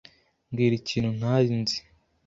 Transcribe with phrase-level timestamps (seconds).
[0.49, 1.77] Mbwira ikintu ntari nzi.